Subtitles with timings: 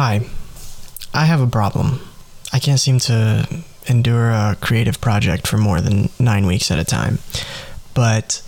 [0.00, 0.20] Hi,
[1.12, 1.98] I have a problem.
[2.52, 3.48] I can't seem to
[3.88, 7.18] endure a creative project for more than nine weeks at a time.
[7.94, 8.40] But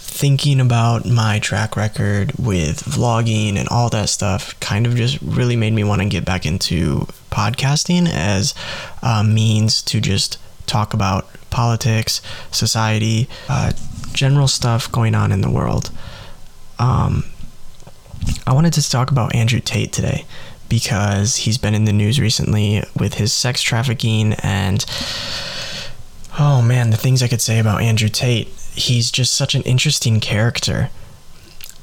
[0.00, 5.54] thinking about my track record with vlogging and all that stuff kind of just really
[5.54, 8.56] made me want to get back into podcasting as
[9.04, 13.70] a means to just talk about politics, society, uh,
[14.12, 15.92] general stuff going on in the world.
[16.80, 17.22] Um,
[18.46, 20.24] I wanted to talk about Andrew Tate today
[20.68, 24.84] because he's been in the news recently with his sex trafficking and
[26.38, 28.48] oh man, the things I could say about Andrew Tate.
[28.74, 30.90] He's just such an interesting character.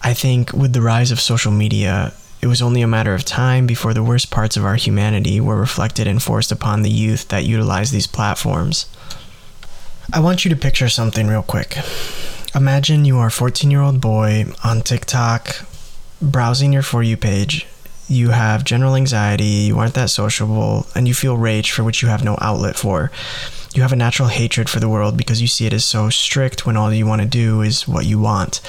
[0.02, 3.68] I think with the rise of social media, it was only a matter of time
[3.68, 7.46] before the worst parts of our humanity were reflected and forced upon the youth that
[7.46, 8.88] utilize these platforms.
[10.12, 11.78] I want you to picture something real quick.
[12.56, 15.69] Imagine you are a 14 year old boy on TikTok
[16.22, 17.68] browsing your For You page,
[18.08, 22.08] you have general anxiety, you aren't that sociable, and you feel rage for which you
[22.08, 23.12] have no outlet for.
[23.74, 26.66] You have a natural hatred for the world because you see it as so strict
[26.66, 28.62] when all you want to do is what you want.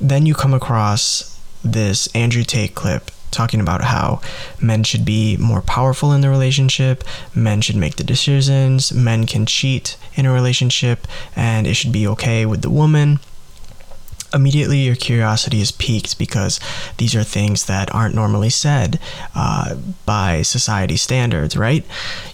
[0.00, 4.20] Then you come across this Andrew Tate clip talking about how
[4.60, 7.02] men should be more powerful in the relationship,
[7.34, 12.06] men should make the decisions, men can cheat in a relationship, and it should be
[12.06, 13.20] okay with the woman
[14.34, 16.60] immediately your curiosity is piqued because
[16.98, 18.98] these are things that aren't normally said
[19.34, 21.84] uh, by society standards, right?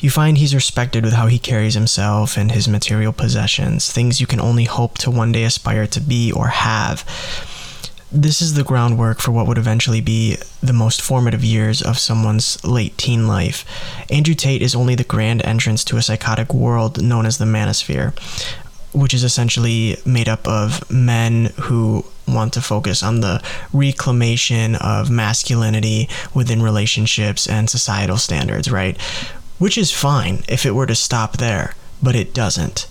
[0.00, 4.26] You find he's respected with how he carries himself and his material possessions, things you
[4.26, 7.04] can only hope to one day aspire to be or have.
[8.10, 12.62] This is the groundwork for what would eventually be the most formative years of someone's
[12.64, 13.66] late teen life.
[14.10, 18.14] Andrew Tate is only the grand entrance to a psychotic world known as the manosphere
[18.92, 25.10] which is essentially made up of men who want to focus on the reclamation of
[25.10, 29.00] masculinity within relationships and societal standards, right?
[29.58, 32.86] Which is fine if it were to stop there, but it doesn't.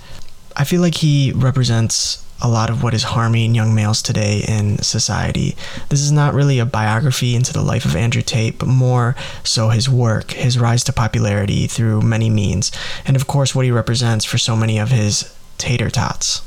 [0.56, 4.78] I feel like he represents a lot of what is harming young males today in
[4.79, 5.56] society.
[5.90, 9.69] This is not really a biography into the life of Andrew Tate, but more so
[9.69, 12.72] his work, his rise to popularity through many means,
[13.06, 16.41] and of course what he represents for so many of his tater tots.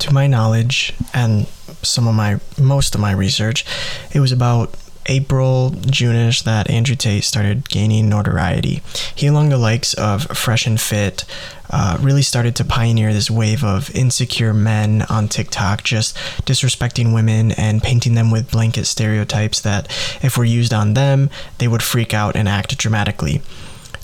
[0.00, 1.46] To my knowledge, and
[1.82, 3.64] some of my most of my research,
[4.12, 4.74] it was about
[5.08, 8.82] April, Juneish that Andrew Tate started gaining notoriety.
[9.14, 11.24] He, along the likes of Fresh and Fit,
[11.70, 17.52] uh, really started to pioneer this wave of insecure men on TikTok, just disrespecting women
[17.52, 19.88] and painting them with blanket stereotypes that,
[20.22, 23.42] if were used on them, they would freak out and act dramatically.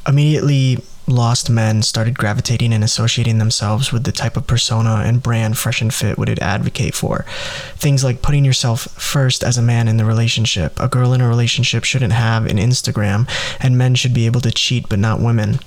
[0.07, 5.59] Immediately, lost men started gravitating and associating themselves with the type of persona and brand
[5.59, 7.25] Fresh and Fit would advocate for.
[7.77, 10.79] Things like putting yourself first as a man in the relationship.
[10.81, 13.29] A girl in a relationship shouldn't have an Instagram,
[13.61, 15.59] and men should be able to cheat, but not women.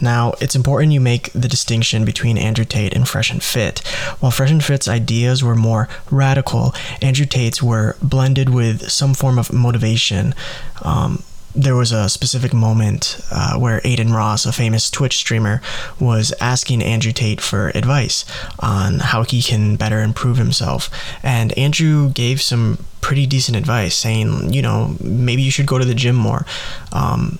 [0.00, 3.80] Now, it's important you make the distinction between Andrew Tate and Fresh and Fit.
[4.20, 9.38] While Fresh and Fit's ideas were more radical, Andrew Tate's were blended with some form
[9.38, 10.34] of motivation.
[10.82, 11.22] Um,
[11.54, 15.62] there was a specific moment uh, where Adin Ross, a famous Twitch streamer,
[16.00, 18.24] was asking Andrew Tate for advice
[18.58, 20.90] on how he can better improve himself.
[21.22, 25.84] And Andrew gave some pretty decent advice, saying, you know, maybe you should go to
[25.84, 26.44] the gym more.
[26.92, 27.38] Um,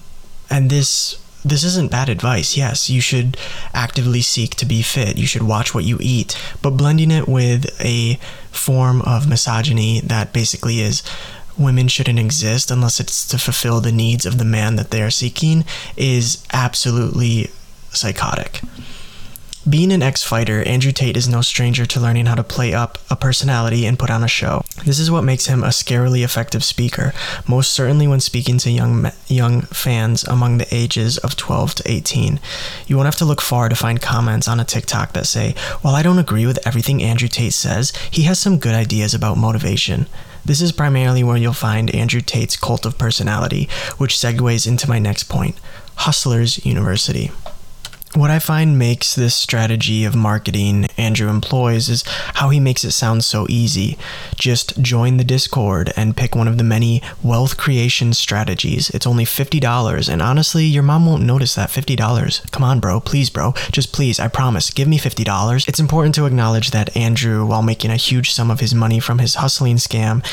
[0.48, 2.56] and this this isn't bad advice.
[2.56, 3.36] Yes, you should
[3.74, 5.18] actively seek to be fit.
[5.18, 8.14] You should watch what you eat, but blending it with a
[8.50, 11.02] form of misogyny that basically is
[11.58, 15.10] women shouldn't exist unless it's to fulfill the needs of the man that they are
[15.10, 15.64] seeking
[15.96, 17.50] is absolutely
[17.90, 18.60] psychotic.
[19.66, 22.98] Being an ex fighter, Andrew Tate is no stranger to learning how to play up
[23.08, 24.62] a personality and put on a show.
[24.84, 27.14] This is what makes him a scarily effective speaker,
[27.48, 32.40] most certainly when speaking to young young fans among the ages of 12 to 18.
[32.86, 35.94] You won't have to look far to find comments on a TikTok that say, While
[35.94, 40.08] I don't agree with everything Andrew Tate says, he has some good ideas about motivation.
[40.44, 44.98] This is primarily where you'll find Andrew Tate's cult of personality, which segues into my
[44.98, 45.56] next point
[45.96, 47.30] Hustlers University.
[48.14, 52.92] What I find makes this strategy of marketing Andrew employs is how he makes it
[52.92, 53.98] sound so easy.
[54.36, 58.88] Just join the Discord and pick one of the many wealth creation strategies.
[58.90, 62.52] It's only $50, and honestly, your mom won't notice that $50.
[62.52, 63.52] Come on, bro, please, bro.
[63.72, 65.66] Just please, I promise, give me $50.
[65.66, 69.18] It's important to acknowledge that Andrew, while making a huge sum of his money from
[69.18, 70.24] his hustling scam,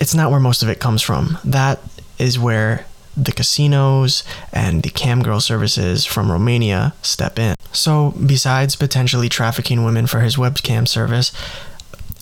[0.00, 1.38] it's not where most of it comes from.
[1.44, 1.78] That
[2.18, 2.84] is where
[3.16, 4.22] the casinos
[4.52, 7.54] and the cam girl services from Romania step in.
[7.72, 11.32] So, besides potentially trafficking women for his webcam service,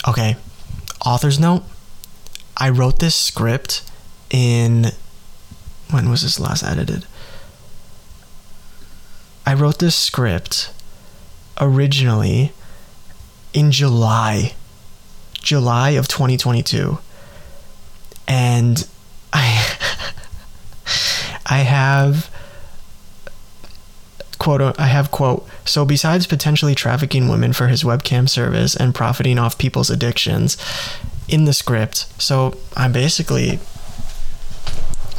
[0.08, 0.36] okay,
[1.04, 1.62] author's note
[2.56, 3.82] I wrote this script
[4.30, 4.86] in
[5.90, 7.06] when was this last edited?
[9.44, 10.72] I wrote this script
[11.60, 12.52] originally
[13.52, 14.54] in July,
[15.34, 16.98] July of 2022.
[18.26, 18.88] And
[21.46, 22.30] I have
[24.38, 29.38] quote I have quote so besides potentially trafficking women for his webcam service and profiting
[29.38, 30.56] off people's addictions
[31.28, 32.06] in the script.
[32.20, 33.58] So I'm basically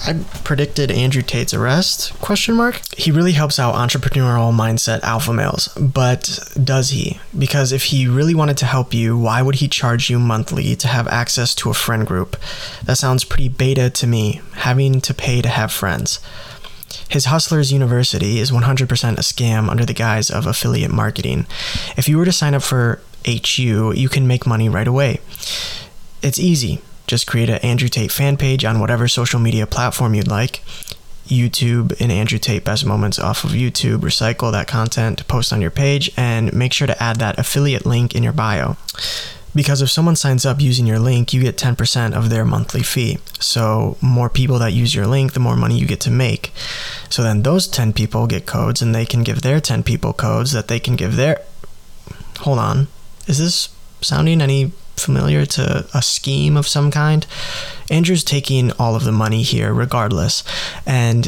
[0.06, 0.14] I
[0.44, 2.14] predicted Andrew Tate's arrest?
[2.20, 2.82] Question mark.
[2.96, 7.20] He really helps out entrepreneurial mindset alpha males, but does he?
[7.38, 10.88] Because if he really wanted to help you, why would he charge you monthly to
[10.88, 12.38] have access to a friend group?
[12.84, 16.20] That sounds pretty beta to me, having to pay to have friends.
[17.10, 21.48] His Hustlers University is 100% a scam under the guise of affiliate marketing.
[21.98, 25.20] If you were to sign up for HU, you can make money right away.
[26.22, 26.82] It's easy.
[27.08, 30.62] Just create an Andrew Tate fan page on whatever social media platform you'd like.
[31.28, 35.72] YouTube and Andrew Tate best moments off of YouTube, recycle that content, post on your
[35.72, 38.78] page, and make sure to add that affiliate link in your bio.
[39.56, 43.18] Because if someone signs up using your link, you get 10% of their monthly fee.
[43.40, 46.52] So, more people that use your link, the more money you get to make.
[47.10, 50.52] So, then those 10 people get codes and they can give their 10 people codes
[50.52, 51.42] that they can give their.
[52.42, 52.88] Hold on.
[53.26, 53.70] Is this
[54.02, 57.26] sounding any familiar to a scheme of some kind.
[57.90, 60.44] Andrew's taking all of the money here regardless,
[60.86, 61.28] and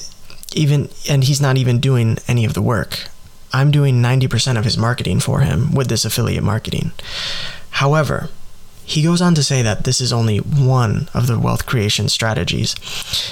[0.54, 3.10] even and he's not even doing any of the work.
[3.52, 6.92] I'm doing 90% of his marketing for him with this affiliate marketing.
[7.72, 8.30] However,
[8.90, 12.76] he goes on to say that this is only one of the wealth creation strategies.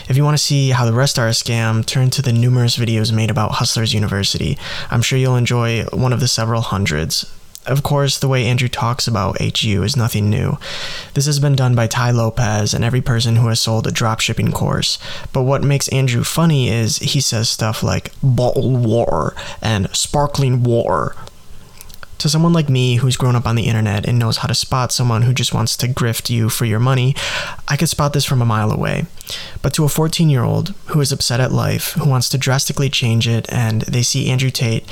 [0.08, 2.78] If you want to see how the rest are a scam, turn to the numerous
[2.78, 4.56] videos made about Hustlers University.
[4.92, 7.26] I'm sure you'll enjoy one of the several hundreds
[7.68, 10.58] of course, the way Andrew talks about HU is nothing new.
[11.14, 14.54] This has been done by Tai Lopez and every person who has sold a dropshipping
[14.54, 14.98] course.
[15.34, 21.16] But what makes Andrew funny is he says stuff like bottle war and sparkling war.
[22.20, 24.92] To someone like me who's grown up on the internet and knows how to spot
[24.92, 27.16] someone who just wants to grift you for your money,
[27.68, 29.06] I could spot this from a mile away.
[29.62, 32.90] But to a 14 year old who is upset at life, who wants to drastically
[32.90, 34.90] change it, and they see Andrew Tate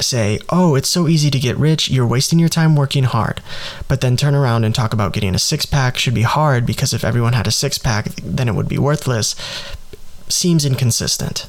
[0.00, 3.40] say, oh, it's so easy to get rich, you're wasting your time working hard,
[3.88, 6.92] but then turn around and talk about getting a six pack should be hard because
[6.92, 9.34] if everyone had a six pack, then it would be worthless,
[10.28, 11.48] seems inconsistent.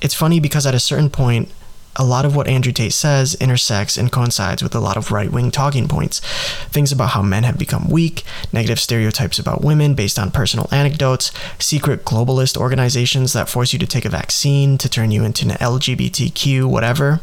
[0.00, 1.50] It's funny because at a certain point,
[1.98, 5.32] a lot of what Andrew Tate says intersects and coincides with a lot of right
[5.32, 6.20] wing talking points.
[6.68, 8.22] Things about how men have become weak,
[8.52, 13.86] negative stereotypes about women based on personal anecdotes, secret globalist organizations that force you to
[13.86, 17.22] take a vaccine to turn you into an LGBTQ, whatever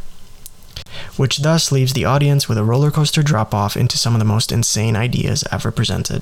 [1.18, 4.26] which thus leaves the audience with a roller coaster drop off into some of the
[4.26, 6.22] most insane ideas ever presented.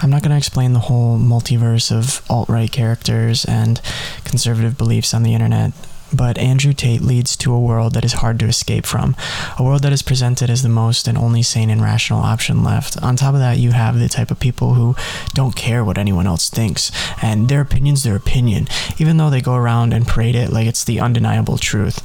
[0.00, 3.80] I'm not going to explain the whole multiverse of alt right characters and
[4.24, 5.72] conservative beliefs on the internet
[6.12, 9.16] but Andrew Tate leads to a world that is hard to escape from,
[9.58, 13.00] a world that is presented as the most and only sane and rational option left.
[13.02, 14.94] On top of that, you have the type of people who
[15.34, 16.90] don't care what anyone else thinks,
[17.22, 18.68] and their opinion's their opinion,
[18.98, 22.00] even though they go around and parade it like it's the undeniable truth.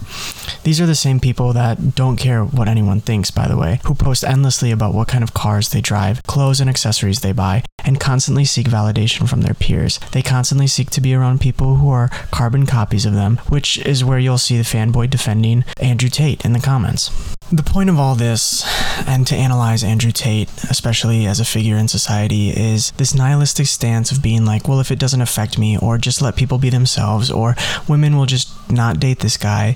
[0.63, 3.95] These are the same people that don't care what anyone thinks, by the way, who
[3.95, 7.99] post endlessly about what kind of cars they drive, clothes and accessories they buy, and
[7.99, 9.99] constantly seek validation from their peers.
[10.11, 14.03] They constantly seek to be around people who are carbon copies of them, which is
[14.03, 17.35] where you'll see the fanboy defending Andrew Tate in the comments.
[17.51, 18.63] The point of all this,
[19.05, 24.11] and to analyze Andrew Tate, especially as a figure in society, is this nihilistic stance
[24.11, 27.29] of being like, well, if it doesn't affect me, or just let people be themselves,
[27.29, 27.55] or
[27.89, 29.75] women will just not date this guy,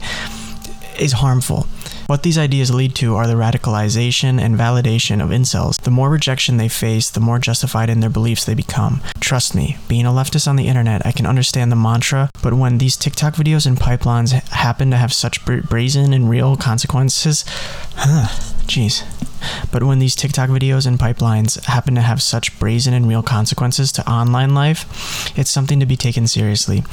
[0.97, 1.67] is harmful.
[2.07, 5.81] What these ideas lead to are the radicalization and validation of incels.
[5.81, 9.01] The more rejection they face, the more justified in their beliefs they become.
[9.19, 12.77] Trust me, being a leftist on the internet, I can understand the mantra, but when
[12.77, 17.43] these TikTok videos and pipelines happen to have such brazen and real consequences,
[17.95, 19.03] huh, jeez.
[19.71, 23.91] But when these TikTok videos and pipelines happen to have such brazen and real consequences
[23.93, 26.83] to online life, it's something to be taken seriously.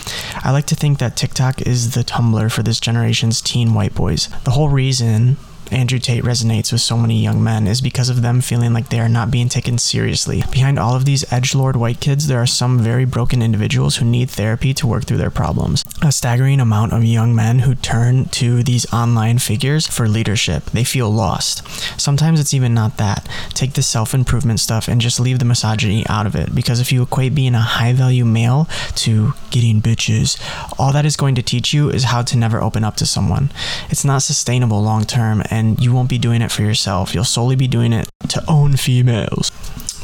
[0.43, 4.29] I like to think that TikTok is the Tumblr for this generation's teen white boys.
[4.45, 5.37] The whole reason
[5.73, 9.01] Andrew Tate resonates with so many young men is because of them feeling like they
[9.01, 10.43] are not being taken seriously.
[10.51, 14.05] Behind all of these edge lord white kids, there are some very broken individuals who
[14.05, 15.85] need therapy to work through their problems.
[16.03, 20.65] A staggering amount of young men who turn to these online figures for leadership.
[20.67, 21.67] They feel lost.
[22.01, 23.29] Sometimes it's even not that.
[23.55, 26.93] Take the self improvement stuff and just leave the misogyny out of it because if
[26.93, 30.41] you equate being a high value male to getting bitches,
[30.79, 33.51] all that is going to teach you is how to never open up to someone.
[33.89, 37.15] It's not sustainable long term and you won't be doing it for yourself.
[37.15, 39.51] You'll solely be doing it to own females.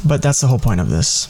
[0.05, 1.29] But that's the whole point of this.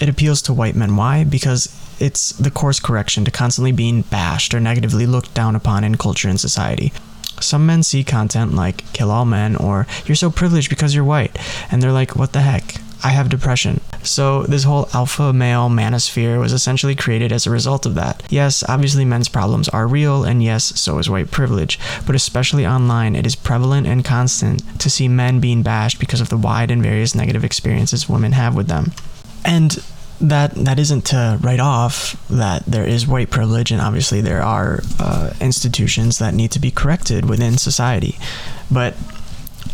[0.00, 0.96] it appeals to white men.
[0.96, 1.24] Why?
[1.24, 1.68] Because
[2.00, 6.28] it's the course correction to constantly being bashed or negatively looked down upon in culture
[6.28, 6.92] and society.
[7.40, 11.38] Some men see content like kill all men or you're so privileged because you're white,
[11.70, 12.80] and they're like, what the heck?
[13.02, 13.80] I have depression.
[14.02, 18.22] So, this whole alpha male manosphere was essentially created as a result of that.
[18.30, 23.14] Yes, obviously, men's problems are real, and yes, so is white privilege, but especially online,
[23.14, 26.82] it is prevalent and constant to see men being bashed because of the wide and
[26.82, 28.92] various negative experiences women have with them.
[29.44, 29.82] And
[30.20, 34.82] that that isn't to write off that there is white privilege and obviously there are
[34.98, 38.18] uh, institutions that need to be corrected within society
[38.70, 38.94] but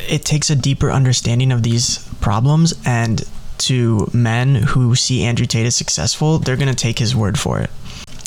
[0.00, 3.24] it takes a deeper understanding of these problems and
[3.58, 7.60] to men who see Andrew Tate as successful, they're going to take his word for
[7.60, 7.70] it.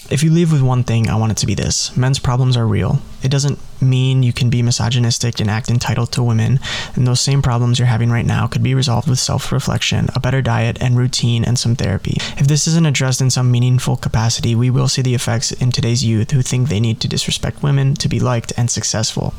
[0.09, 2.65] If you leave with one thing, I want it to be this men's problems are
[2.65, 2.99] real.
[3.21, 6.59] It doesn't mean you can be misogynistic and act entitled to women,
[6.95, 10.19] and those same problems you're having right now could be resolved with self reflection, a
[10.19, 12.17] better diet, and routine, and some therapy.
[12.37, 16.03] If this isn't addressed in some meaningful capacity, we will see the effects in today's
[16.03, 19.35] youth who think they need to disrespect women to be liked and successful.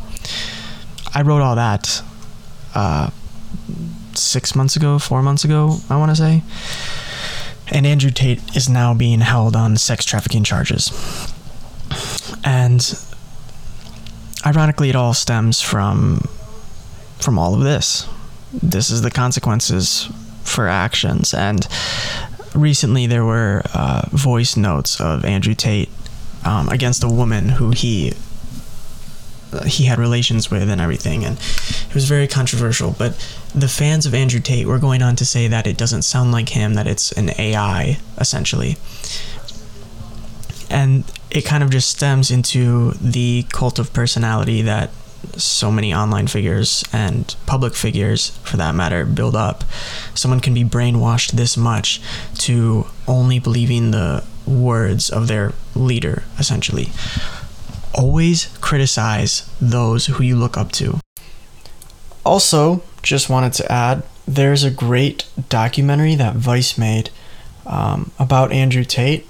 [1.12, 2.00] I wrote all that
[2.74, 3.10] uh,
[4.14, 6.42] six months ago, four months ago, I want to say.
[7.68, 10.90] And Andrew Tate is now being held on sex trafficking charges.
[12.44, 12.98] And
[14.44, 16.22] ironically, it all stems from
[17.18, 18.08] from all of this.
[18.52, 20.08] This is the consequences
[20.42, 21.34] for actions.
[21.34, 21.68] And
[22.54, 25.90] recently, there were uh, voice notes of Andrew Tate
[26.44, 28.14] um, against a woman who he
[29.52, 32.94] Uh, he had relations with and everything, and it was very controversial.
[32.96, 33.14] But
[33.54, 36.50] the fans of Andrew Tate were going on to say that it doesn't sound like
[36.50, 38.76] him, that it's an AI essentially,
[40.68, 44.90] and it kind of just stems into the cult of personality that
[45.36, 49.64] so many online figures and public figures for that matter build up.
[50.14, 52.00] Someone can be brainwashed this much
[52.38, 56.88] to only believing the words of their leader essentially
[57.94, 61.00] always criticize those who you look up to.
[62.24, 67.10] Also, just wanted to add there's a great documentary that Vice made
[67.66, 69.26] um, about Andrew Tate,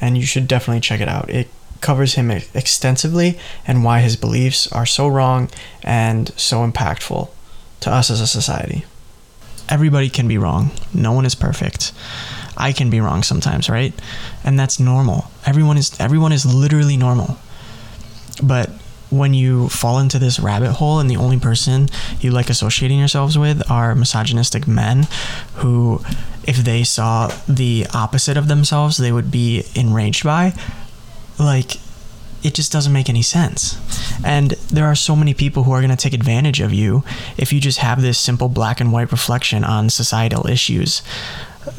[0.00, 1.28] and you should definitely check it out.
[1.30, 1.48] It
[1.80, 5.50] covers him extensively and why his beliefs are so wrong
[5.82, 7.28] and so impactful
[7.80, 8.84] to us as a society.
[9.68, 11.92] Everybody can be wrong, no one is perfect.
[12.56, 13.92] I can be wrong sometimes, right?
[14.44, 15.30] And that's normal.
[15.44, 17.38] Everyone is everyone is literally normal.
[18.42, 18.70] But
[19.10, 21.88] when you fall into this rabbit hole and the only person
[22.20, 25.06] you like associating yourselves with are misogynistic men
[25.56, 26.00] who
[26.42, 30.52] if they saw the opposite of themselves they would be enraged by
[31.38, 31.76] like
[32.44, 33.78] it just doesn't make any sense.
[34.22, 37.02] And there are so many people who are going to take advantage of you
[37.38, 41.02] if you just have this simple black and white reflection on societal issues.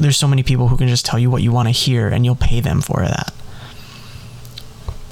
[0.00, 2.24] There's so many people who can just tell you what you want to hear and
[2.24, 3.32] you'll pay them for that.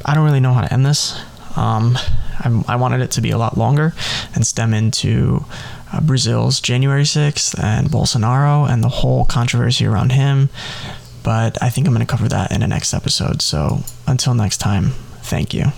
[0.04, 1.22] I don't really know how to end this
[1.56, 1.96] um,
[2.38, 3.94] I, I, wanted it to be a lot longer
[4.34, 5.44] and stem into
[5.92, 10.49] uh, Brazil's January 6th and Bolsonaro and the whole controversy around him.
[11.23, 13.40] But I think I'm going to cover that in the next episode.
[13.40, 14.90] So until next time,
[15.23, 15.73] thank you.